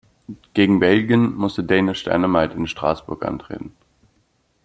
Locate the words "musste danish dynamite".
1.35-2.53